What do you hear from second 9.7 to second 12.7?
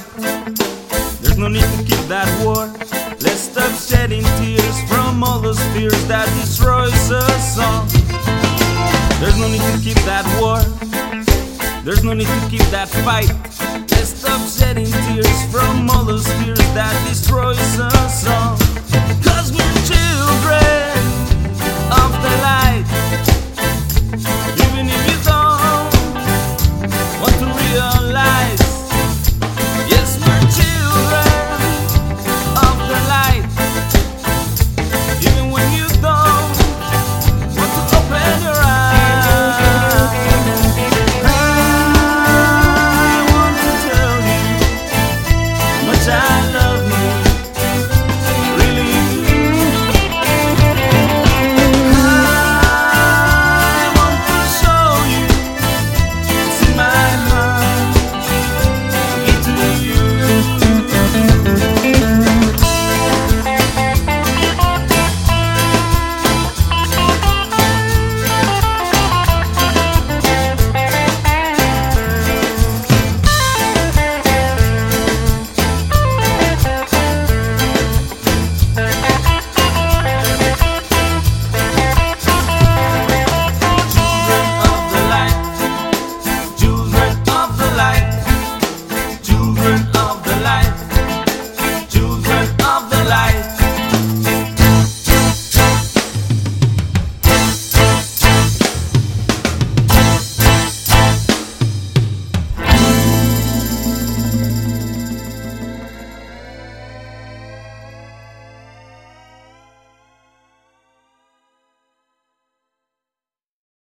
keep that war. There's no need to keep